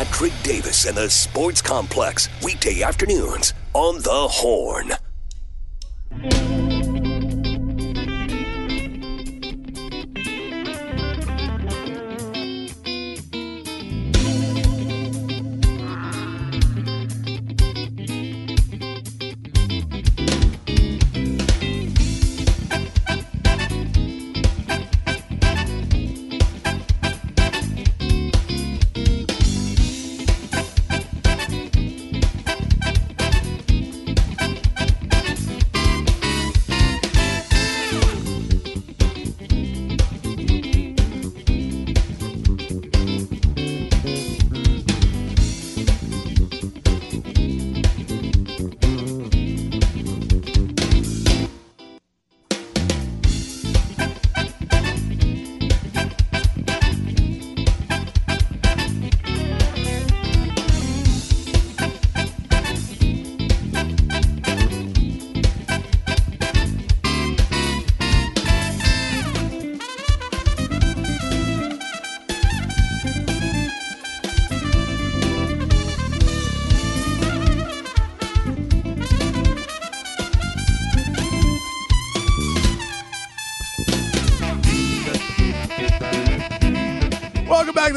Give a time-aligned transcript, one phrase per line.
[0.00, 4.94] Patrick Davis and the Sports Complex, weekday afternoons on The Horn.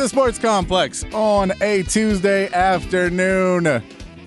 [0.04, 3.82] The Sports Complex on a Tuesday afternoon.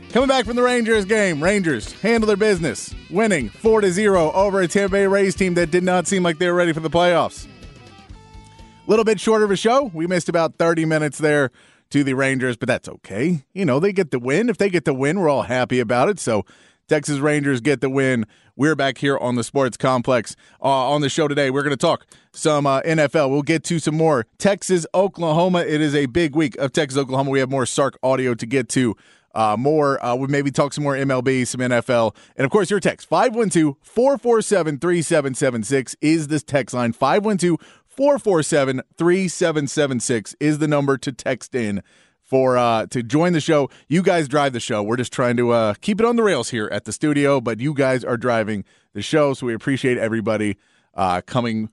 [0.09, 4.63] Coming back from the Rangers game, Rangers handle their business, winning 4 to 0 over
[4.63, 6.89] a Tampa Bay Rays team that did not seem like they were ready for the
[6.89, 7.47] playoffs.
[7.47, 9.91] A little bit shorter of a show.
[9.93, 11.51] We missed about 30 minutes there
[11.91, 13.45] to the Rangers, but that's okay.
[13.53, 14.49] You know, they get the win.
[14.49, 16.19] If they get the win, we're all happy about it.
[16.19, 16.47] So,
[16.89, 18.27] Texas Rangers get the win.
[18.55, 20.37] We're back here on the Sports Complex.
[20.62, 23.31] Uh, on the show today, we're going to talk some uh, NFL.
[23.31, 25.61] We'll get to some more Texas, Oklahoma.
[25.61, 27.31] It is a big week of Texas, Oklahoma.
[27.31, 28.97] We have more Sark audio to get to.
[29.34, 32.81] Uh, more, uh, we maybe talk some more MLB, some NFL, and of course, your
[32.81, 36.93] text 512 447 3776 is this text line.
[36.93, 41.82] 512 447 3776 is the number to text in
[42.26, 43.70] for uh to join the show.
[43.88, 44.82] You guys drive the show.
[44.82, 47.60] We're just trying to uh keep it on the rails here at the studio, but
[47.60, 50.56] you guys are driving the show, so we appreciate everybody
[50.94, 51.70] uh coming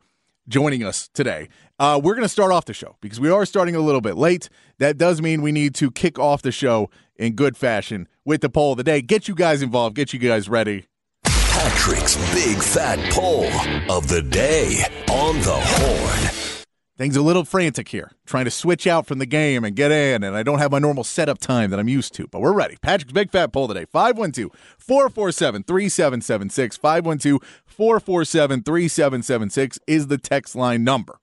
[0.47, 1.49] joining us today.
[1.79, 4.15] Uh we're going to start off the show because we are starting a little bit
[4.15, 4.47] late.
[4.77, 8.49] That does mean we need to kick off the show in good fashion with the
[8.49, 9.01] poll of the day.
[9.01, 10.85] Get you guys involved, get you guys ready.
[11.23, 13.45] Patrick's Big Fat Poll
[13.89, 16.52] of the Day on The Horn.
[16.95, 20.23] Things a little frantic here, trying to switch out from the game and get in,
[20.23, 22.77] and I don't have my normal setup time that I'm used to, but we're ready.
[22.83, 26.77] Patrick's Big Fat Poll today 512 447 3776.
[26.77, 31.19] 512 447 3776 is the text line number.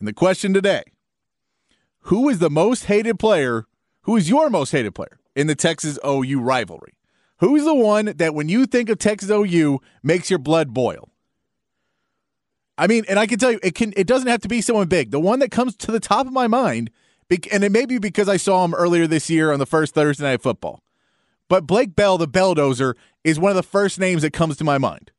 [0.00, 0.82] And the question today
[2.00, 3.66] Who is the most hated player?
[4.02, 6.94] Who is your most hated player in the Texas OU rivalry?
[7.36, 11.08] Who's the one that when you think of Texas OU makes your blood boil?
[12.78, 13.92] I mean, and I can tell you, it can.
[13.96, 15.10] It doesn't have to be someone big.
[15.10, 16.90] The one that comes to the top of my mind,
[17.50, 20.24] and it may be because I saw him earlier this year on the first Thursday
[20.24, 20.82] night football.
[21.48, 22.94] But Blake Bell, the Belldozer,
[23.24, 25.10] is one of the first names that comes to my mind,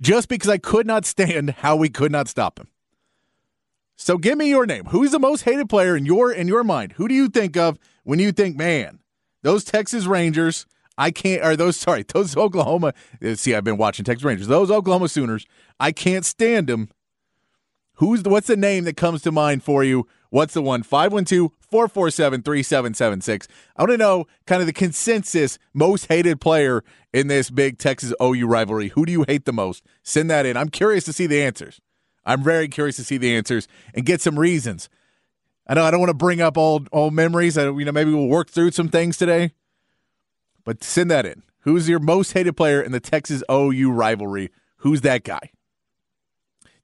[0.00, 2.68] just because I could not stand how we could not stop him.
[3.96, 4.86] So, give me your name.
[4.86, 6.92] Who's the most hated player in your in your mind?
[6.92, 8.98] Who do you think of when you think, man,
[9.42, 10.66] those Texas Rangers?
[11.00, 12.92] I can't, or those, sorry, those Oklahoma,
[13.24, 15.46] uh, see, I've been watching Texas Rangers, those Oklahoma Sooners,
[15.80, 16.90] I can't stand them.
[17.94, 20.06] Who's the, what's the name that comes to mind for you?
[20.30, 20.82] What's the one?
[20.82, 23.48] 512 447 3776.
[23.76, 28.14] I want to know kind of the consensus most hated player in this big Texas
[28.22, 28.88] OU rivalry.
[28.88, 29.84] Who do you hate the most?
[30.02, 30.56] Send that in.
[30.56, 31.80] I'm curious to see the answers.
[32.24, 34.88] I'm very curious to see the answers and get some reasons.
[35.66, 37.58] I know I don't want to bring up old old memories.
[37.58, 39.52] I, you know, maybe we'll work through some things today.
[40.64, 41.42] But send that in.
[41.60, 44.50] Who's your most hated player in the Texas OU rivalry?
[44.78, 45.50] Who's that guy?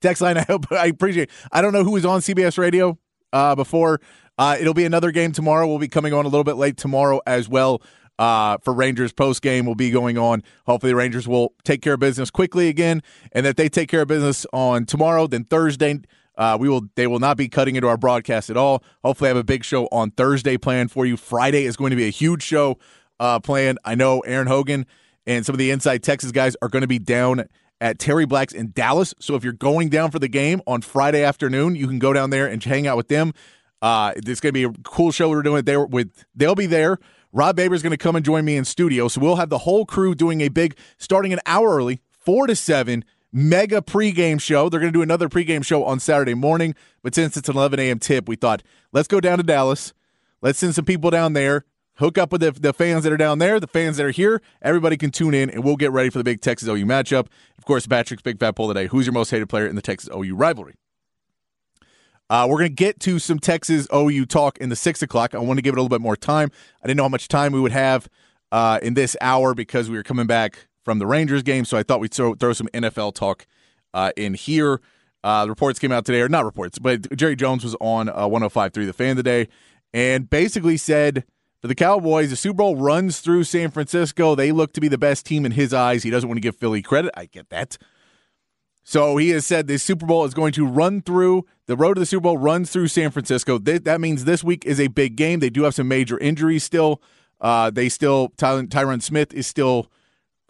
[0.00, 1.30] Text line, I hope I appreciate.
[1.52, 2.98] I don't know who was on CBS radio
[3.32, 4.00] uh, before.
[4.38, 5.66] Uh, it'll be another game tomorrow.
[5.66, 7.80] We'll be coming on a little bit late tomorrow as well
[8.18, 9.66] uh, for Rangers post game.
[9.66, 10.42] We'll be going on.
[10.66, 13.02] Hopefully, the Rangers will take care of business quickly again,
[13.32, 15.26] and that they take care of business on tomorrow.
[15.26, 16.00] Then Thursday,
[16.36, 16.82] uh, we will.
[16.94, 18.82] They will not be cutting into our broadcast at all.
[19.02, 21.16] Hopefully, I have a big show on Thursday planned for you.
[21.16, 22.78] Friday is going to be a huge show
[23.20, 23.78] uh, planned.
[23.84, 24.86] I know Aaron Hogan
[25.26, 27.48] and some of the Inside Texas guys are going to be down
[27.80, 29.14] at Terry Black's in Dallas.
[29.20, 32.30] So if you're going down for the game on Friday afternoon, you can go down
[32.30, 33.32] there and hang out with them.
[33.82, 36.24] Uh, it's going to be a cool show we're doing there with.
[36.34, 36.98] They'll be there.
[37.32, 39.08] Rob Baber's going to come and join me in studio.
[39.08, 42.56] So we'll have the whole crew doing a big, starting an hour early, four to
[42.56, 44.68] seven, mega pregame show.
[44.68, 46.74] They're going to do another pregame show on Saturday morning.
[47.02, 47.98] But since it's an 11 a.m.
[47.98, 48.62] tip, we thought
[48.92, 49.92] let's go down to Dallas.
[50.40, 51.64] Let's send some people down there.
[51.98, 54.42] Hook up with the, the fans that are down there, the fans that are here.
[54.60, 57.26] Everybody can tune in, and we'll get ready for the big Texas OU matchup.
[57.56, 58.86] Of course, Patrick's Big Fat Poll today.
[58.86, 60.74] Who's your most hated player in the Texas OU rivalry?
[62.28, 65.34] Uh, we're going to get to some Texas OU talk in the six o'clock.
[65.34, 66.50] I want to give it a little bit more time.
[66.82, 68.08] I didn't know how much time we would have
[68.52, 71.82] uh, in this hour because we were coming back from the Rangers game, so I
[71.82, 73.46] thought we'd throw, throw some NFL talk
[73.94, 74.80] uh, in here.
[75.24, 78.28] Uh, the reports came out today, or not reports, but Jerry Jones was on uh,
[78.28, 79.48] 105.3 The Fan today
[79.92, 81.24] and basically said
[81.66, 84.34] the Cowboys, the Super Bowl runs through San Francisco.
[84.34, 86.02] They look to be the best team in his eyes.
[86.02, 87.12] He doesn't want to give Philly credit.
[87.16, 87.78] I get that.
[88.88, 92.00] So he has said the Super Bowl is going to run through the road to
[92.00, 93.58] the Super Bowl runs through San Francisco.
[93.58, 95.40] That means this week is a big game.
[95.40, 97.02] They do have some major injuries still.
[97.40, 99.90] Uh, they still Ty- Tyron Smith is still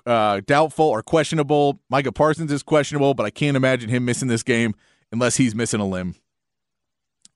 [0.05, 1.81] uh, doubtful or questionable.
[1.89, 4.75] Micah Parsons is questionable, but I can't imagine him missing this game
[5.11, 6.15] unless he's missing a limb.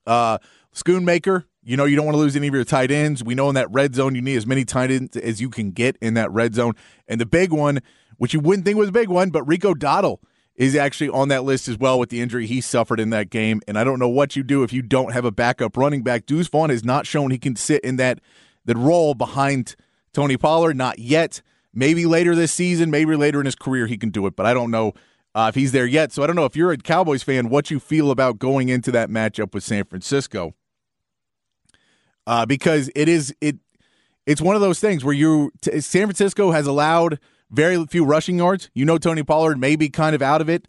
[0.05, 0.37] Uh,
[0.73, 3.23] Schoonmaker, you know you don't want to lose any of your tight ends.
[3.23, 5.71] We know in that red zone you need as many tight ends as you can
[5.71, 6.73] get in that red zone.
[7.07, 7.79] And the big one,
[8.17, 10.19] which you wouldn't think was a big one, but Rico Dowdle
[10.55, 13.61] is actually on that list as well with the injury he suffered in that game.
[13.67, 16.25] And I don't know what you do if you don't have a backup running back.
[16.25, 18.19] Deuce Vaughn has not shown he can sit in that
[18.65, 19.75] that role behind
[20.13, 21.41] Tony Pollard, not yet.
[21.73, 24.53] Maybe later this season, maybe later in his career he can do it, but I
[24.53, 24.93] don't know
[25.33, 26.11] uh, if he's there yet.
[26.11, 28.91] So I don't know if you're a Cowboys fan, what you feel about going into
[28.91, 30.53] that matchup with San Francisco,
[32.31, 33.57] uh, because it is it
[34.25, 37.19] it's one of those things where you San Francisco has allowed
[37.49, 38.69] very few rushing yards.
[38.73, 40.65] You know, Tony Pollard may be kind of out of it.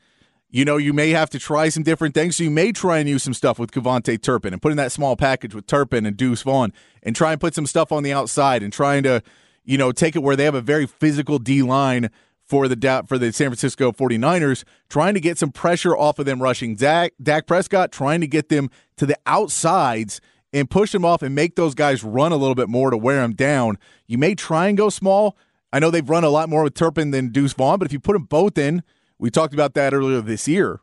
[0.50, 2.36] You know, you may have to try some different things.
[2.36, 4.90] So you may try and use some stuff with KaVontae Turpin and put in that
[4.90, 6.72] small package with Turpin and Deuce Vaughn
[7.04, 9.22] and try and put some stuff on the outside and trying to,
[9.64, 12.10] you know, take it where they have a very physical D line
[12.42, 16.42] for the for the San Francisco 49ers, trying to get some pressure off of them
[16.42, 20.20] rushing Dak, Dak Prescott, trying to get them to the outsides
[20.52, 23.20] and push them off and make those guys run a little bit more to wear
[23.20, 23.78] them down.
[24.06, 25.36] You may try and go small.
[25.72, 28.00] I know they've run a lot more with Turpin than Deuce Vaughn, but if you
[28.00, 28.82] put them both in,
[29.18, 30.80] we talked about that earlier this year.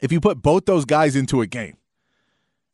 [0.00, 1.76] If you put both those guys into a game,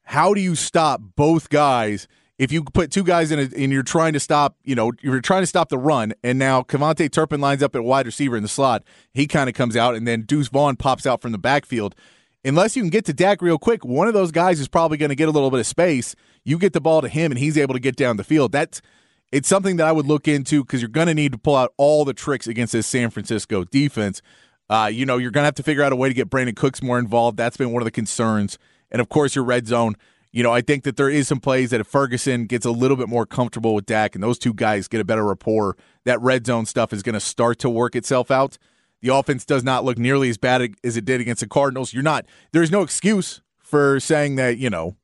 [0.04, 2.08] how do you stop both guys?
[2.38, 5.20] If you put two guys in a, and you're trying to stop, you know, you're
[5.20, 8.42] trying to stop the run, and now KaVontae Turpin lines up at wide receiver in
[8.42, 11.38] the slot, he kind of comes out, and then Deuce Vaughn pops out from the
[11.38, 11.94] backfield.
[12.44, 15.10] Unless you can get to Dak real quick, one of those guys is probably going
[15.10, 16.16] to get a little bit of space.
[16.44, 18.52] You get the ball to him, and he's able to get down the field.
[18.52, 18.82] That's
[19.30, 21.72] it's something that I would look into because you're going to need to pull out
[21.78, 24.20] all the tricks against this San Francisco defense.
[24.68, 26.56] Uh, you know, you're going to have to figure out a way to get Brandin
[26.56, 27.36] Cooks more involved.
[27.36, 28.58] That's been one of the concerns.
[28.90, 29.96] And of course, your red zone.
[30.32, 32.96] You know, I think that there is some plays that if Ferguson gets a little
[32.96, 36.46] bit more comfortable with Dak and those two guys get a better rapport, that red
[36.46, 38.56] zone stuff is going to start to work itself out.
[39.02, 41.92] The offense does not look nearly as bad as it did against the Cardinals.
[41.92, 44.96] You're not, there's no excuse for saying that, you know,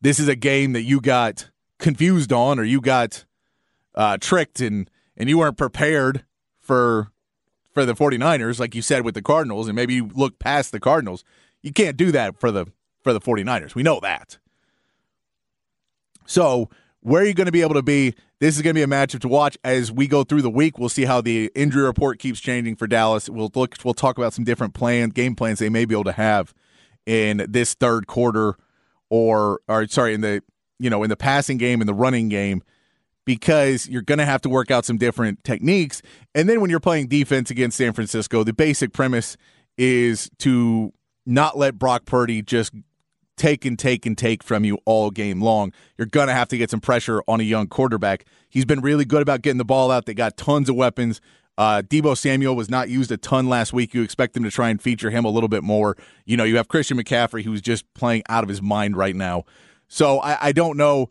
[0.00, 3.24] this is a game that you got confused on or you got
[3.94, 6.24] uh, tricked and and you weren't prepared
[6.58, 7.10] for
[7.72, 10.80] for the 49ers like you said with the Cardinals and maybe you look past the
[10.80, 11.24] Cardinals.
[11.62, 12.66] You can't do that for the
[13.02, 13.74] for the 49ers.
[13.74, 14.38] We know that.
[16.26, 16.68] So,
[17.00, 18.14] where are you going to be able to be?
[18.40, 20.78] This is going to be a matchup to watch as we go through the week.
[20.78, 23.28] We'll see how the injury report keeps changing for Dallas.
[23.28, 26.12] We'll look we'll talk about some different plan game plans they may be able to
[26.12, 26.54] have
[27.06, 28.56] in this third quarter
[29.10, 30.42] or or sorry, in the
[30.78, 32.62] you know, in the passing game and the running game
[33.24, 36.00] because you're going to have to work out some different techniques.
[36.34, 39.36] And then when you're playing defense against San Francisco, the basic premise
[39.76, 40.92] is to
[41.26, 42.72] not let Brock Purdy just
[43.38, 45.72] take and take and take from you all game long.
[45.96, 48.24] You're going to have to get some pressure on a young quarterback.
[48.48, 50.06] He's been really good about getting the ball out.
[50.06, 51.20] They got tons of weapons.
[51.56, 53.92] Uh, Deebo Samuel was not used a ton last week.
[53.94, 55.96] You expect them to try and feature him a little bit more.
[56.24, 59.44] You know, you have Christian McCaffrey, who's just playing out of his mind right now.
[59.88, 61.08] So I, I don't know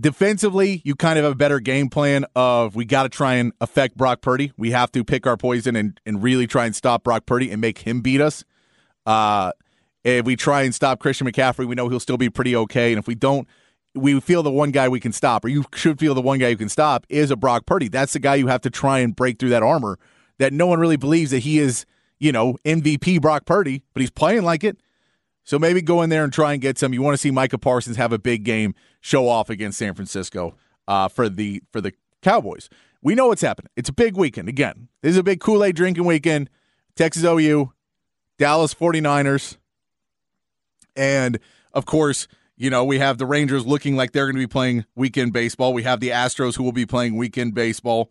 [0.00, 3.52] Defensively, you kind of have a better game plan of we got to try and
[3.60, 4.50] affect Brock Purdy.
[4.56, 7.60] We have to pick our poison and, and really try and stop Brock Purdy and
[7.60, 8.42] make him beat us.
[9.04, 9.52] Uh,
[10.04, 12.92] if we try and stop Christian McCaffrey, we know he'll still be pretty okay.
[12.92, 13.46] And if we don't,
[13.94, 16.48] we feel the one guy we can stop, or you should feel the one guy
[16.48, 17.88] you can stop, is a Brock Purdy.
[17.88, 19.98] That's the guy you have to try and break through that armor
[20.38, 21.84] that no one really believes that he is,
[22.18, 24.78] you know, MVP Brock Purdy, but he's playing like it.
[25.44, 26.92] So maybe go in there and try and get some.
[26.92, 30.54] You want to see Micah Parsons have a big game, show off against San Francisco
[30.86, 31.92] uh, for the for the
[32.22, 32.68] Cowboys.
[33.02, 33.70] We know what's happening.
[33.76, 34.48] It's a big weekend.
[34.48, 36.48] Again, this is a big Kool Aid drinking weekend.
[36.94, 37.72] Texas OU,
[38.38, 39.56] Dallas 49ers.
[40.96, 41.38] And
[41.72, 44.84] of course, you know, we have the Rangers looking like they're going to be playing
[44.94, 45.72] weekend baseball.
[45.72, 48.10] We have the Astros who will be playing weekend baseball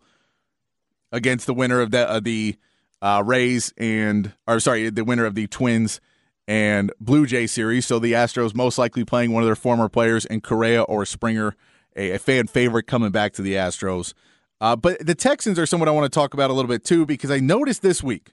[1.10, 2.56] against the winner of the, uh, the
[3.00, 6.00] uh, Rays and, or sorry, the winner of the Twins
[6.48, 7.86] and Blue Jay series.
[7.86, 11.54] So the Astros most likely playing one of their former players in Correa or Springer,
[11.96, 14.12] a, a fan favorite coming back to the Astros.
[14.60, 17.04] Uh, but the Texans are someone I want to talk about a little bit too
[17.06, 18.32] because I noticed this week,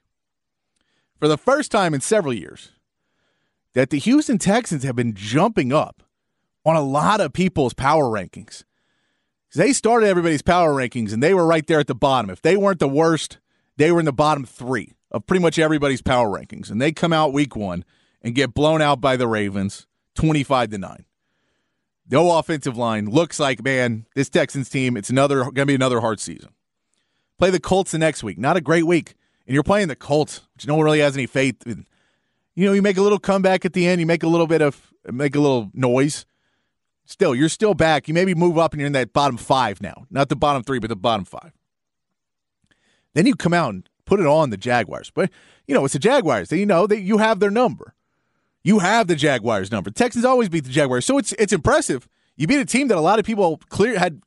[1.19, 2.71] for the first time in several years,
[3.79, 6.03] that the Houston Texans have been jumping up
[6.65, 8.65] on a lot of people's power rankings.
[9.55, 12.29] They started everybody's power rankings and they were right there at the bottom.
[12.29, 13.37] If they weren't the worst,
[13.77, 16.69] they were in the bottom three of pretty much everybody's power rankings.
[16.69, 17.85] And they come out week one
[18.21, 21.05] and get blown out by the Ravens 25 to 9.
[22.11, 23.09] No offensive line.
[23.09, 26.49] Looks like, man, this Texans team, it's another gonna be another hard season.
[27.37, 28.37] Play the Colts the next week.
[28.37, 29.15] Not a great week.
[29.47, 31.85] And you're playing the Colts, which no one really has any faith in.
[32.59, 34.61] You know, you make a little comeback at the end, you make a little bit
[34.61, 36.25] of make a little noise.
[37.05, 38.09] Still, you're still back.
[38.09, 40.05] You maybe move up and you're in that bottom five now.
[40.11, 41.53] Not the bottom three, but the bottom five.
[43.13, 45.09] Then you come out and put it on the Jaguars.
[45.09, 45.29] But
[45.67, 46.49] you know, it's the Jaguars.
[46.49, 47.95] They, you know that you have their number.
[48.61, 49.89] You have the Jaguars number.
[49.89, 52.09] Texans always beat the Jaguars, so it's it's impressive.
[52.35, 54.21] You beat a team that a lot of people clear had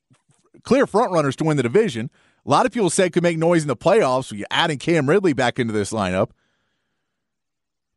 [0.63, 2.09] clear front runners to win the division.
[2.47, 4.25] A lot of people said could make noise in the playoffs.
[4.25, 6.31] So you adding Cam Ridley back into this lineup.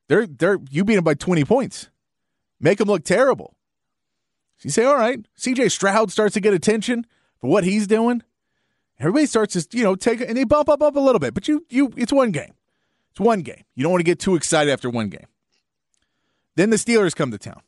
[0.07, 1.89] They're they're you beat them by twenty points,
[2.59, 3.55] make them look terrible.
[4.57, 5.69] So you say, all right, C.J.
[5.69, 7.05] Stroud starts to get attention
[7.41, 8.23] for what he's doing.
[8.99, 11.47] Everybody starts to you know take and they bump up up a little bit, but
[11.47, 12.53] you you it's one game.
[13.11, 13.63] It's one game.
[13.75, 15.27] You don't want to get too excited after one game.
[16.55, 17.61] Then the Steelers come to town.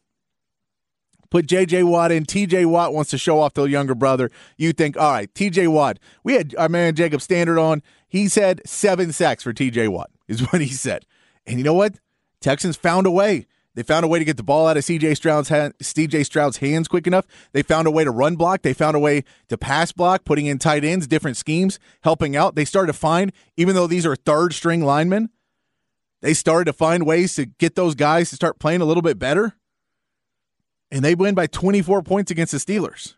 [1.29, 1.83] Put J.J.
[1.83, 2.25] Watt in.
[2.25, 2.65] T.J.
[2.65, 4.29] Watt wants to show off to the younger brother.
[4.57, 5.67] You think, all right, T.J.
[5.67, 5.99] Watt.
[6.23, 7.83] We had our man Jacob Standard on.
[8.07, 9.89] He said seven sacks for T.J.
[9.89, 11.05] Watt is what he said.
[11.45, 11.99] And you know what?
[12.41, 13.47] Texans found a way.
[13.77, 16.57] They found a way to get the ball out of CJ Stroud's hand, CJ Stroud's
[16.57, 17.27] hands quick enough.
[17.51, 18.63] They found a way to run block.
[18.63, 22.55] They found a way to pass block, putting in tight ends, different schemes, helping out.
[22.55, 25.29] They started to find, even though these are third string linemen,
[26.21, 29.19] they started to find ways to get those guys to start playing a little bit
[29.19, 29.55] better.
[30.89, 33.13] And they win by 24 points against the Steelers.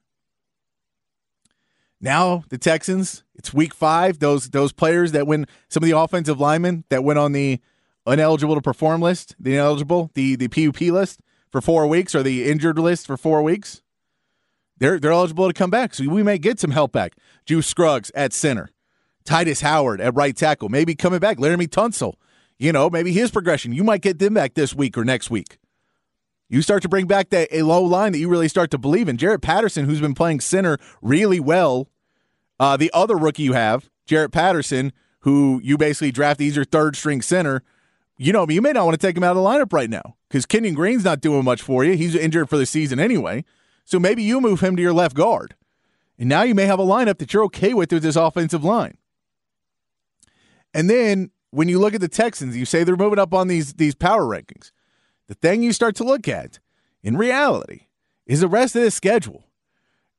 [2.01, 4.19] Now the Texans, it's week five.
[4.19, 7.59] Those those players that win some of the offensive linemen that went on the
[8.11, 11.19] ineligible to perform list, the ineligible, the the PUP list
[11.51, 13.81] for four weeks or the injured list for four weeks.
[14.77, 15.93] They're they're eligible to come back.
[15.93, 17.13] So we may get some help back.
[17.45, 18.69] Juice Scruggs at center.
[19.25, 20.69] Tytus Howard at right tackle.
[20.69, 21.37] Maybe coming back.
[21.37, 22.15] Laremy Tunsil
[22.59, 23.71] you know, maybe his progression.
[23.71, 25.57] You might get them back this week or next week.
[26.49, 29.07] You start to bring back that a low line that you really start to believe
[29.07, 29.17] in.
[29.17, 31.87] Jarrett Patterson, who's been playing center really well.
[32.59, 36.39] Uh, the other rookie you have, Jarrett Patterson, who you basically draft.
[36.39, 37.63] He's your third string center.
[38.21, 40.17] You know, you may not want to take him out of the lineup right now
[40.27, 41.93] because Kenyon Green's not doing much for you.
[41.93, 43.45] He's injured for the season anyway.
[43.85, 45.55] So maybe you move him to your left guard.
[46.17, 48.97] And now you may have a lineup that you're okay with with this offensive line.
[50.73, 53.75] And then when you look at the Texans, you say they're moving up on these
[53.75, 54.71] these power rankings.
[55.27, 56.59] The thing you start to look at
[57.01, 57.87] in reality
[58.25, 59.45] is the rest of the schedule.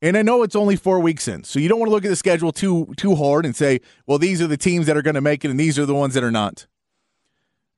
[0.00, 2.08] And I know it's only four weeks in, so you don't want to look at
[2.08, 5.16] the schedule too too hard and say, well, these are the teams that are going
[5.16, 6.66] to make it and these are the ones that are not.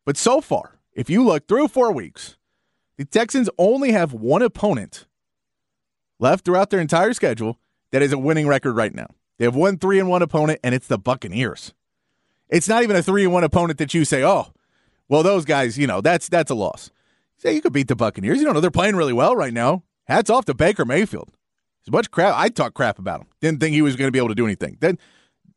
[0.05, 2.37] But so far, if you look through four weeks,
[2.97, 5.07] the Texans only have one opponent
[6.19, 7.59] left throughout their entire schedule
[7.91, 9.09] that is a winning record right now.
[9.39, 11.73] They have one three and one opponent, and it's the Buccaneers.
[12.49, 14.53] It's not even a three and one opponent that you say, oh,
[15.09, 16.91] well, those guys, you know, that's that's a loss.
[17.37, 18.39] Say you could beat the Buccaneers.
[18.39, 19.83] You don't know they're playing really well right now.
[20.05, 21.33] Hats off to Baker Mayfield.
[21.87, 23.27] As much crap I talk crap about him.
[23.41, 24.77] Didn't think he was going to be able to do anything.
[24.81, 24.99] Then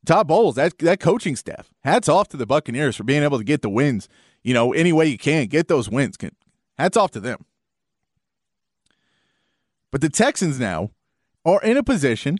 [0.05, 1.69] Todd Bowles, that that coaching staff.
[1.83, 4.07] Hats off to the Buccaneers for being able to get the wins.
[4.45, 6.17] You know, any way you can get those wins.
[6.77, 7.45] Hats off to them.
[9.91, 10.91] But the Texans now
[11.43, 12.37] are in a position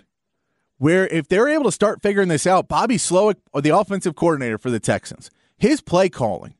[0.77, 4.69] where if they're able to start figuring this out, Bobby Slowik, the offensive coordinator for
[4.69, 6.53] the Texans, his play calling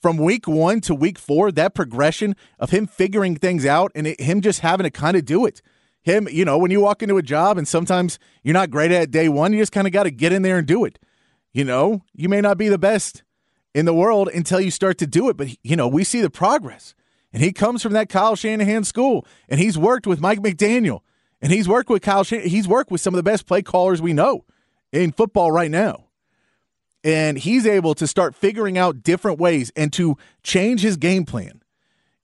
[0.00, 4.20] from week one to week four, that progression of him figuring things out and it,
[4.20, 5.62] him just having to kind of do it.
[6.02, 9.12] Him, you know, when you walk into a job and sometimes you're not great at
[9.12, 10.98] day one, you just kind of got to get in there and do it.
[11.52, 13.22] You know, you may not be the best
[13.74, 16.30] in the world until you start to do it, but, you know, we see the
[16.30, 16.94] progress.
[17.32, 21.00] And he comes from that Kyle Shanahan school and he's worked with Mike McDaniel
[21.40, 22.24] and he's worked with Kyle.
[22.24, 22.50] Shanahan.
[22.50, 24.44] He's worked with some of the best play callers we know
[24.92, 26.04] in football right now.
[27.04, 31.62] And he's able to start figuring out different ways and to change his game plan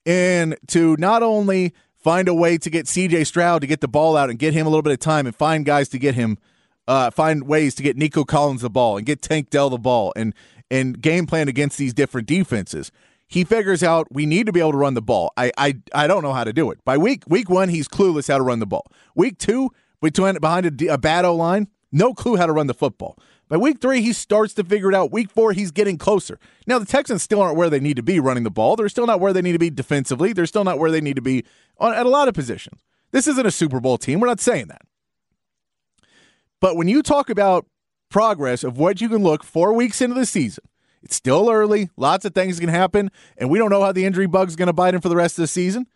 [0.07, 4.17] and to not only find a way to get CJ Stroud to get the ball
[4.17, 6.39] out and get him a little bit of time and find guys to get him,
[6.87, 10.13] uh, find ways to get Nico Collins the ball and get Tank Dell the ball
[10.15, 10.33] and
[10.71, 12.93] and game plan against these different defenses
[13.29, 15.33] he figures out we need to be able to run the ball.
[15.37, 16.83] I I, I don't know how to do it.
[16.85, 18.91] By week week one, he's clueless how to run the ball.
[19.15, 19.71] Week two,
[20.01, 23.19] between behind a, bad O line, no clue how to run the football.
[23.49, 25.13] By week three, he starts to figure it out.
[25.13, 26.39] Week four, he's getting closer.
[26.67, 28.77] Now, the Texans still aren't where they need to be running the ball.
[28.77, 30.35] They're still not where they need to be defensively.
[30.35, 31.45] They're still not where they need to be
[31.79, 32.83] on, at a lot of positions.
[33.11, 34.21] This isn't a Super Bowl team.
[34.21, 34.83] We're not saying that.
[36.61, 37.67] But when you talk about
[38.09, 40.65] progress of what you can look four weeks into the season,
[41.03, 41.91] it's still early.
[41.97, 44.73] Lots of things can happen, and we don't know how the injury bug's going to
[44.73, 45.87] bite him for the rest of the season.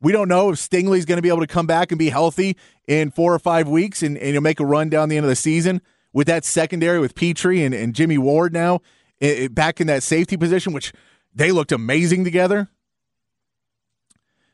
[0.00, 2.56] We don't know if Stingley's going to be able to come back and be healthy
[2.86, 5.30] in four or five weeks and, and you'll make a run down the end of
[5.30, 5.80] the season
[6.12, 8.80] with that secondary with Pitre and, and Jimmy Ward now
[9.18, 10.92] it, it, back in that safety position, which
[11.34, 12.68] they looked amazing together.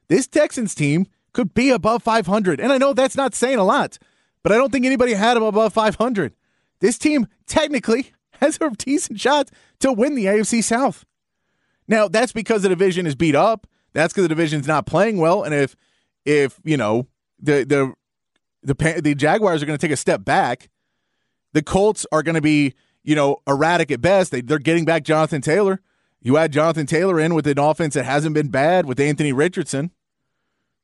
[0.08, 2.60] This Texans team could be above 500.
[2.60, 3.98] And I know that's not saying a lot,
[4.42, 6.34] but I don't think anybody had them above 500.
[6.80, 11.04] This team technically has a decent shot to win the AFC South.
[11.86, 13.66] Now, that's because the division is beat up.
[13.92, 15.42] That's because the division's not playing well.
[15.42, 15.74] And if,
[16.24, 17.08] if you know,
[17.40, 17.94] the, the,
[18.62, 20.70] the, the Jaguars are going to take a step back,
[21.52, 24.30] the Colts are going to be, you know, erratic at best.
[24.30, 25.80] They, they're getting back Jonathan Taylor.
[26.22, 29.90] You add Jonathan Taylor in with an offense that hasn't been bad with Anthony Richardson.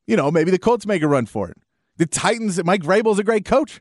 [0.06, 1.58] You know, maybe the Colts make a run for it.
[1.98, 3.80] The Titans, Mike Vrabel's a great coach.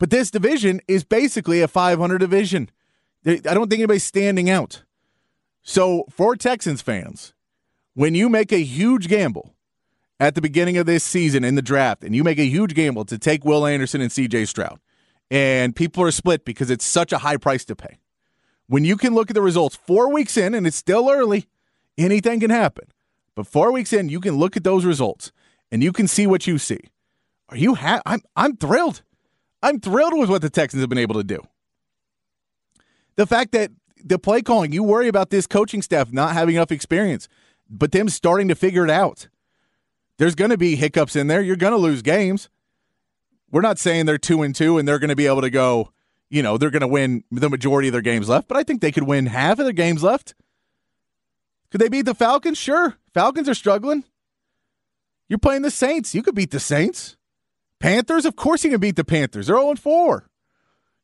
[0.00, 2.70] But this division is basically a 500 division.
[3.24, 4.82] I don't think anybody's standing out.
[5.62, 7.34] So for Texans fans,
[7.92, 9.54] when you make a huge gamble
[10.18, 13.04] at the beginning of this season in the draft and you make a huge gamble
[13.04, 14.80] to take Will Anderson and CJ Stroud,
[15.30, 17.98] and people are split because it's such a high price to pay.
[18.68, 21.46] When you can look at the results four weeks in, and it's still early,
[21.98, 22.86] anything can happen.
[23.34, 25.30] But four weeks in, you can look at those results
[25.70, 26.80] and you can see what you see.
[27.50, 29.02] Are you ha- I'm I'm thrilled.
[29.62, 31.40] I'm thrilled with what the Texans have been able to do.
[33.16, 33.70] The fact that
[34.02, 37.28] the play calling, you worry about this coaching staff not having enough experience,
[37.68, 39.28] but them starting to figure it out.
[40.18, 41.40] There's going to be hiccups in there.
[41.40, 42.48] You're going to lose games.
[43.50, 45.92] We're not saying they're two and two and they're going to be able to go,
[46.28, 48.80] you know, they're going to win the majority of their games left, but I think
[48.80, 50.34] they could win half of their games left.
[51.70, 52.58] Could they beat the Falcons?
[52.58, 52.96] Sure.
[53.12, 54.04] Falcons are struggling.
[55.28, 56.14] You're playing the Saints.
[56.14, 57.16] You could beat the Saints.
[57.80, 59.46] Panthers, of course you can beat the Panthers.
[59.48, 60.28] They're 0 4.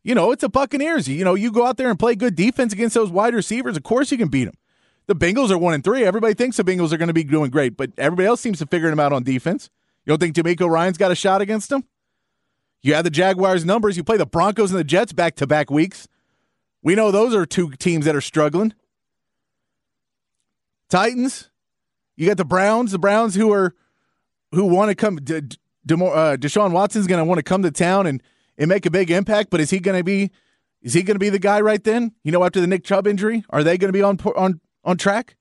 [0.04, 1.08] You know, it's a Buccaneers.
[1.08, 3.76] You know, you go out there and play good defense against those wide receivers.
[3.76, 4.54] Of course you can beat them.
[5.08, 6.04] The Bengals are 1 and 3.
[6.04, 8.66] Everybody thinks the Bengals are going to be doing great, but everybody else seems to
[8.66, 9.70] figure them out on defense.
[10.04, 11.84] You don't think DeMeco Ryans got a shot against them?
[12.82, 13.96] You have the Jaguars' numbers.
[13.96, 16.06] You play the Broncos and the Jets back to back weeks.
[16.82, 18.74] We know those are two teams that are struggling.
[20.88, 21.50] Titans,
[22.16, 23.74] you got the Browns, the Browns who are
[24.52, 25.18] who want to come.
[25.86, 28.22] De, De, uh, Deshaun Watson's going to want to come to town and
[28.58, 29.50] and make a big impact.
[29.50, 30.30] But is he going to be
[30.82, 32.12] is he going to be the guy right then?
[32.24, 34.96] You know, after the Nick Chubb injury, are they going to be on on on
[34.96, 35.36] track?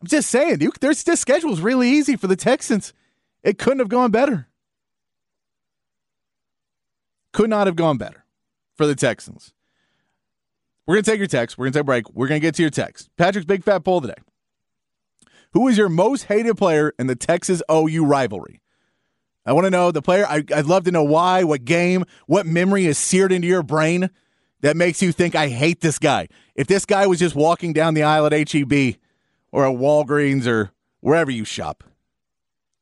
[0.00, 2.92] I'm just saying, you, their, their schedule's really easy for the Texans.
[3.42, 4.48] It couldn't have gone better.
[7.32, 8.26] Could not have gone better
[8.76, 9.54] for the Texans.
[10.86, 11.56] We're going to take your text.
[11.56, 12.10] We're going to take a break.
[12.12, 13.08] We're going to get to your text.
[13.16, 14.14] Patrick's Big Fat Poll today.
[15.54, 18.60] Who is your most hated player in the Texas OU rivalry?
[19.46, 20.26] I want to know the player.
[20.28, 24.10] I, would love to know why, what game, what memory is seared into your brain
[24.62, 26.26] that makes you think, I hate this guy.
[26.56, 28.96] If this guy was just walking down the aisle at HEB
[29.52, 31.84] or at Walgreens or wherever you shop,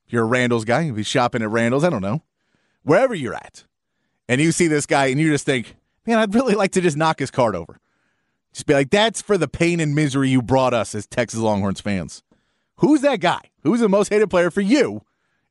[0.07, 2.23] if you're a Randall's guy, if he's shopping at Randall's, I don't know,
[2.85, 3.65] wherever you're at,
[4.29, 6.97] and you see this guy and you just think, man, I'd really like to just
[6.97, 7.81] knock his card over.
[8.55, 11.81] Just be like, that's for the pain and misery you brought us as Texas Longhorns
[11.81, 12.23] fans.
[12.77, 13.41] Who's that guy?
[13.63, 15.03] Who's the most hated player for you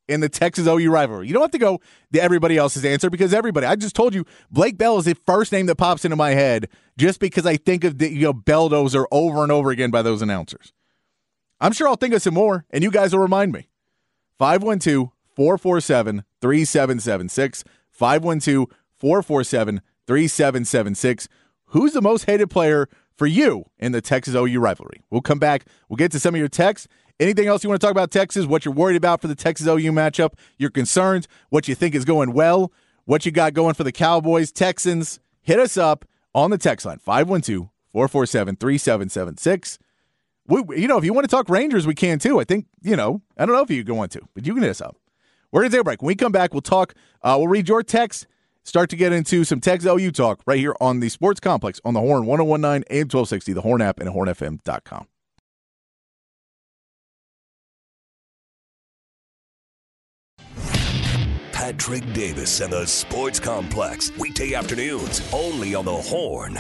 [0.07, 1.27] in the Texas OU rivalry?
[1.27, 1.79] You don't have to go
[2.13, 5.51] to everybody else's answer because everybody, I just told you, Blake Bell is the first
[5.51, 9.05] name that pops into my head just because I think of the you know, Belldozer
[9.11, 10.73] over and over again by those announcers.
[11.59, 13.69] I'm sure I'll think of some more, and you guys will remind me.
[14.39, 17.63] 512 447 3776.
[17.91, 21.27] 512 447 3776.
[21.65, 25.03] Who's the most hated player for you in the Texas OU rivalry?
[25.09, 25.65] We'll come back.
[25.87, 26.87] We'll get to some of your texts.
[27.21, 28.47] Anything else you want to talk about Texas?
[28.47, 30.33] What you're worried about for the Texas OU matchup?
[30.57, 31.27] Your concerns?
[31.49, 32.73] What you think is going well?
[33.05, 35.19] What you got going for the Cowboys, Texans?
[35.43, 36.03] Hit us up
[36.33, 39.77] on the text line 512 447 3776.
[40.49, 42.39] You know, if you want to talk Rangers, we can too.
[42.39, 44.71] I think, you know, I don't know if you want to, but you can hit
[44.71, 44.97] us up.
[45.51, 46.01] We're going to take a break.
[46.01, 46.95] When we come back, we'll talk.
[47.21, 48.25] Uh, we'll read your text,
[48.63, 51.93] start to get into some Texas OU talk right here on the Sports Complex on
[51.93, 55.05] the Horn 1019 AM 1260, the Horn app, and hornfm.com.
[61.61, 66.59] Patrick Davis and the Sports Complex, weekday afternoons, only on the Horn.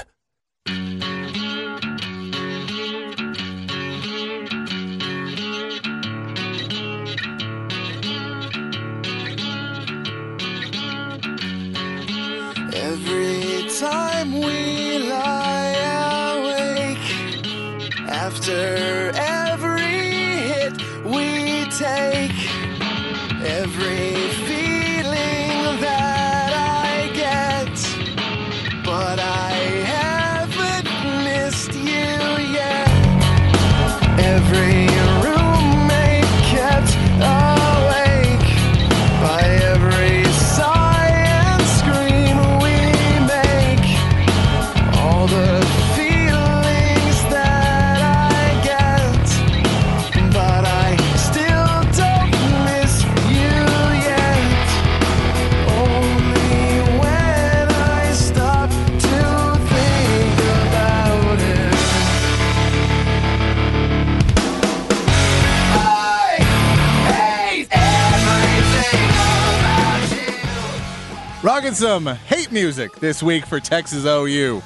[71.81, 74.61] Some hate music this week for Texas OU.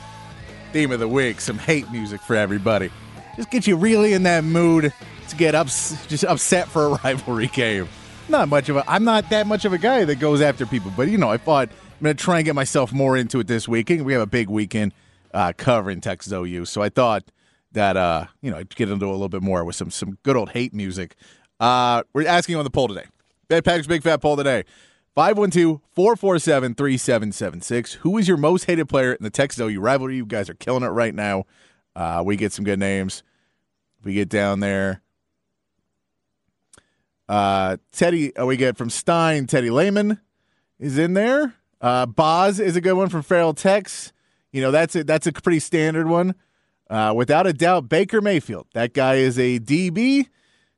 [0.73, 2.91] Theme of the week, some hate music for everybody.
[3.37, 4.91] Just get you really in that mood
[5.29, 7.87] to get ups, just upset for a rivalry game.
[8.27, 10.91] Not much of a, I'm not that much of a guy that goes after people,
[10.97, 13.47] but you know, I thought I'm going to try and get myself more into it
[13.47, 14.03] this weekend.
[14.03, 14.91] We have a big weekend
[15.33, 17.23] uh, covering Texas OU, so I thought
[17.71, 20.35] that uh, you know, I'd get into a little bit more with some some good
[20.35, 21.15] old hate music.
[21.61, 23.05] Uh, we're asking on the poll today.
[23.47, 24.65] Patrick's Big Fat Poll today.
[25.15, 27.93] 512-447-3776.
[27.95, 30.17] Who is your most hated player in the Texas OU rivalry?
[30.17, 31.45] You guys are killing it right now.
[31.95, 33.23] Uh, we get some good names.
[34.03, 35.01] We get down there.
[37.29, 40.19] Uh, Teddy, uh, we get from Stein, Teddy Lehman
[40.79, 41.55] is in there.
[41.81, 44.11] Uh, Boz is a good one from Feral Tex.
[44.51, 46.35] You know, that's a, that's a pretty standard one.
[46.89, 48.67] Uh, without a doubt, Baker Mayfield.
[48.73, 50.27] That guy is a DB.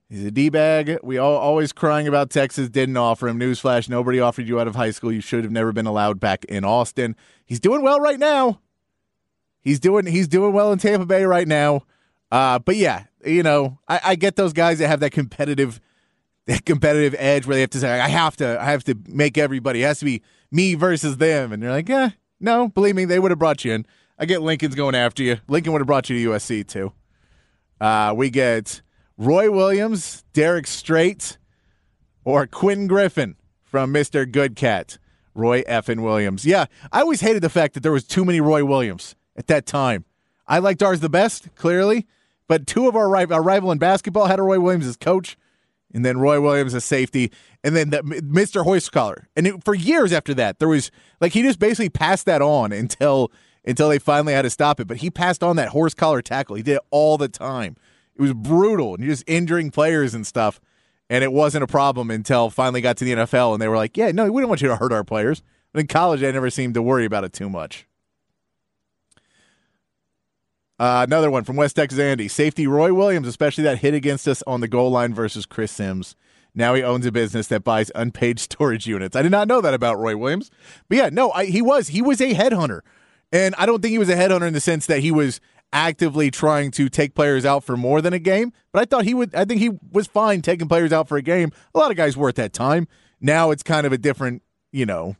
[0.09, 0.97] He's a D bag.
[1.03, 3.39] We all always crying about Texas didn't offer him.
[3.39, 5.11] Newsflash: nobody offered you out of high school.
[5.11, 7.15] You should have never been allowed back in Austin.
[7.45, 8.61] He's doing well right now.
[9.59, 11.83] He's doing he's doing well in Tampa Bay right now.
[12.31, 15.81] Uh, but yeah, you know, I, I get those guys that have that competitive
[16.45, 19.37] that competitive edge where they have to say, I have to I have to make
[19.37, 19.83] everybody.
[19.83, 21.51] It has to be me versus them.
[21.51, 23.85] And they're like, yeah, no, believe me, they would have brought you in.
[24.17, 25.37] I get Lincoln's going after you.
[25.47, 26.93] Lincoln would have brought you to USC too.
[27.79, 28.81] Uh, we get
[29.17, 31.37] Roy Williams, Derrick Strait,
[32.23, 34.29] or Quinn Griffin from Mr.
[34.29, 34.97] Good Cat.
[35.37, 36.45] Roy Effin Williams.
[36.45, 39.65] Yeah, I always hated the fact that there was too many Roy Williams at that
[39.65, 40.03] time.
[40.47, 42.07] I liked ours the best, clearly,
[42.47, 45.37] but two of our, rival, our rival in basketball had a Roy Williams as coach,
[45.93, 47.31] and then Roy Williams as safety,
[47.63, 48.63] and then the, Mr.
[48.63, 49.29] Horse Collar.
[49.35, 50.89] And it, for years after that, there was
[51.21, 53.31] like he just basically passed that on until
[53.63, 54.87] until they finally had to stop it.
[54.87, 56.55] But he passed on that horse collar tackle.
[56.55, 57.75] He did it all the time.
[58.17, 60.59] It was brutal and you're just injuring players and stuff.
[61.09, 63.95] And it wasn't a problem until finally got to the NFL and they were like,
[63.95, 65.41] yeah, no, we don't want you to hurt our players.
[65.71, 67.87] But in college, they never seemed to worry about it too much.
[70.79, 72.27] Uh, another one from West Texas Andy.
[72.27, 76.15] Safety Roy Williams, especially that hit against us on the goal line versus Chris Sims.
[76.53, 79.15] Now he owns a business that buys unpaid storage units.
[79.15, 80.51] I did not know that about Roy Williams.
[80.89, 81.89] But yeah, no, I, he was.
[81.89, 82.81] He was a headhunter.
[83.31, 85.41] And I don't think he was a headhunter in the sense that he was
[85.73, 88.53] actively trying to take players out for more than a game.
[88.71, 89.33] But I thought he would.
[89.35, 91.51] I think he was fine taking players out for a game.
[91.73, 92.87] A lot of guys were at that time.
[93.19, 95.15] Now it's kind of a different, you know,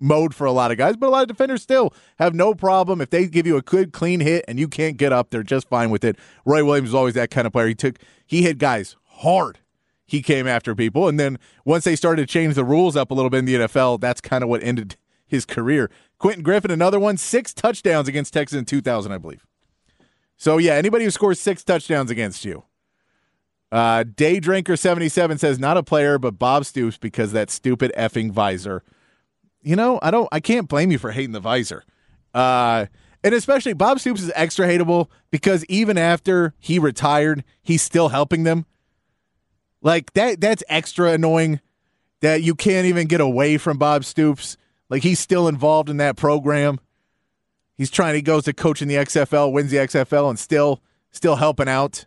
[0.00, 0.96] mode for a lot of guys.
[0.96, 3.92] But a lot of defenders still have no problem if they give you a good
[3.92, 5.30] clean hit and you can't get up.
[5.30, 6.16] They're just fine with it.
[6.44, 7.68] Roy Williams was always that kind of player.
[7.68, 9.58] He took he hit guys hard.
[10.04, 13.14] He came after people, and then once they started to change the rules up a
[13.14, 15.90] little bit in the NFL, that's kind of what ended his career.
[16.18, 19.46] Quentin Griffin, another one, six touchdowns against Texas in 2000, I believe.
[20.42, 22.64] So yeah, anybody who scores six touchdowns against you.
[23.70, 27.92] Uh, Day Drinker seventy seven says not a player, but Bob Stoops because that stupid
[27.96, 28.82] effing visor.
[29.62, 31.84] You know, I don't, I can't blame you for hating the visor.
[32.34, 32.86] Uh,
[33.22, 38.42] and especially Bob Stoops is extra hateable because even after he retired, he's still helping
[38.42, 38.66] them.
[39.80, 41.60] Like that, that's extra annoying.
[42.20, 44.56] That you can't even get away from Bob Stoops.
[44.90, 46.80] Like he's still involved in that program.
[47.82, 48.14] He's trying.
[48.14, 52.06] He goes to coach in the XFL, wins the XFL, and still still helping out.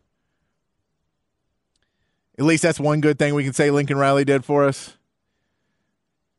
[2.39, 4.95] At least that's one good thing we can say Lincoln Riley did for us.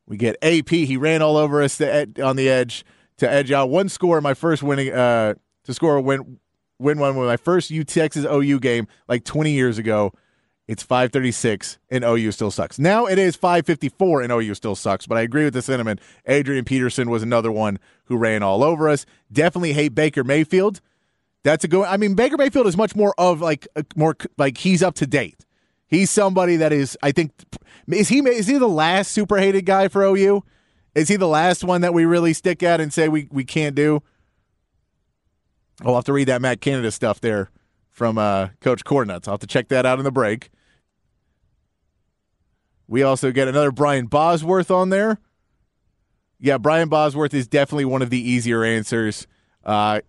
[0.07, 0.70] We get AP.
[0.70, 2.83] He ran all over us on the edge
[3.18, 4.22] to edge out one score.
[4.22, 6.38] My first winning uh, to score win
[6.79, 10.14] win one with my first U Texas OU game like 20 years ago.
[10.69, 12.79] It's 536 and OU still sucks.
[12.79, 16.01] Now it is 554 and OU still sucks, but I agree with the sentiment.
[16.27, 19.07] Adrian Peterson was another one who ran all over us.
[19.33, 20.81] Definitely hate Baker Mayfield.
[21.45, 24.83] That's a good I mean Baker Mayfield is much more of like more like he's
[24.83, 25.47] up to date.
[25.87, 27.31] He's somebody that is I think
[27.87, 30.43] is he is he the last super hated guy for OU?
[30.97, 33.77] Is he the last one that we really stick at and say we we can't
[33.77, 34.03] do?
[35.85, 37.51] I'll have to read that Matt Canada stuff there
[37.91, 39.29] from uh, Coach Cornuts.
[39.29, 40.51] I'll have to check that out in the break.
[42.88, 45.18] We also get another Brian Bosworth on there.
[46.38, 49.27] Yeah, Brian Bosworth is definitely one of the easier answers.
[49.64, 50.01] Uh,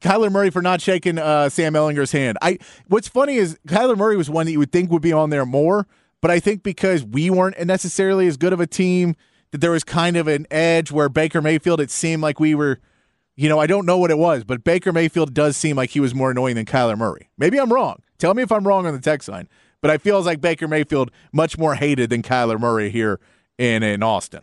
[0.00, 2.38] Kyler Murray for not shaking uh, Sam Ehlinger's hand.
[2.40, 5.30] I what's funny is Kyler Murray was one that you would think would be on
[5.30, 5.86] there more,
[6.20, 9.14] but I think because we weren't necessarily as good of a team
[9.50, 12.80] that there was kind of an edge where Baker Mayfield it seemed like we were
[13.36, 16.00] you know, I don't know what it was, but Baker Mayfield does seem like he
[16.00, 17.30] was more annoying than Kyler Murray.
[17.38, 18.02] Maybe I'm wrong.
[18.18, 19.48] Tell me if I'm wrong on the text line.
[19.80, 23.18] But I feel like Baker Mayfield much more hated than Kyler Murray here
[23.58, 24.42] in, in Austin.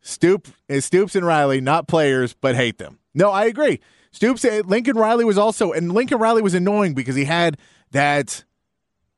[0.00, 3.00] Stoop Stoops and Riley, not players, but hate them.
[3.12, 3.80] No, I agree.
[4.12, 7.58] Stoops eh, Lincoln Riley was also and Lincoln Riley was annoying because he had
[7.90, 8.44] that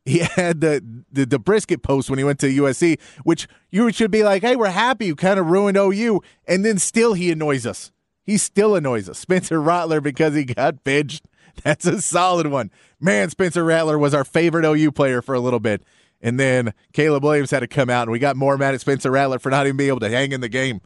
[0.09, 4.11] he had the, the, the brisket post when he went to USC, which you should
[4.11, 7.67] be like, hey, we're happy you kind of ruined OU, and then still he annoys
[7.67, 7.93] us.
[8.25, 9.19] He still annoys us.
[9.21, 11.25] Spencer Rattler because he got benched.
[11.65, 12.71] That's a solid one.
[13.01, 15.83] Man, Spencer Rattler was our favorite OU player for a little bit.
[16.21, 19.11] And then Caleb Williams had to come out, and we got more mad at Spencer
[19.11, 20.81] Rattler for not even being able to hang in the game.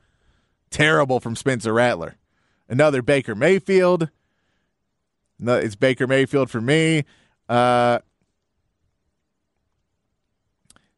[0.71, 2.17] Terrible from Spencer Rattler.
[2.69, 4.11] Another Baker Mayfield.
[5.39, 7.05] No, it's Baker Mayfield for me.
[7.49, 8.01] Uh,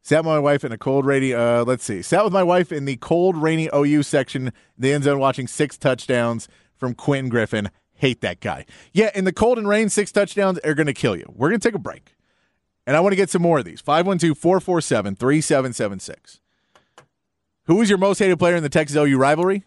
[0.01, 1.33] Sat with my wife in a cold, rainy.
[1.33, 2.03] Uh, let's see.
[2.03, 5.79] Sat with my wife in the cold, rainy OU section, the end zone, watching six
[5.79, 7.71] touchdowns from Quentin Griffin.
[7.95, 8.65] Hate that guy.
[8.93, 11.25] Yeah, in the cold and rain, six touchdowns are going to kill you.
[11.33, 12.15] We're going to take a break.
[12.85, 13.81] And I want to get some more of these.
[13.81, 16.41] 512 447 3776.
[17.65, 19.63] Who was your most hated player in the Texas OU rivalry?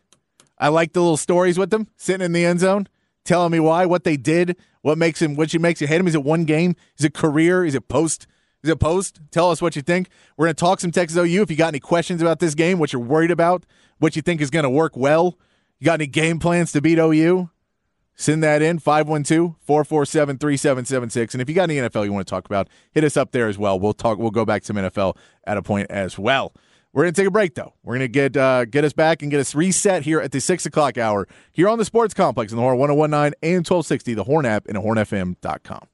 [0.59, 2.89] I like the little stories with them, sitting in the end zone,
[3.25, 6.07] telling me why, what they did, what makes him, what makes you hate him.
[6.07, 6.77] Is it one game?
[6.97, 7.65] Is it career?
[7.65, 8.27] Is it post?
[8.63, 9.21] Is it post?
[9.31, 10.09] Tell us what you think.
[10.37, 11.43] We're going to talk some Texas OU.
[11.43, 13.65] If you got any questions about this game, what you're worried about,
[13.99, 15.39] what you think is going to work well,
[15.79, 17.51] you got any game plans to beat OU?
[18.21, 21.35] Send that in 512 447 3776.
[21.35, 23.47] And if you got any NFL you want to talk about, hit us up there
[23.47, 23.79] as well.
[23.79, 26.53] We'll talk, we'll go back to some NFL at a point as well.
[26.93, 27.75] We're going to take a break, though.
[27.85, 30.41] We're going to get uh, get us back and get us reset here at the
[30.41, 34.25] 6 o'clock hour here on the Sports Complex in the Horn 1019 and 1260, the
[34.25, 35.87] Horn app, and hornfm.com.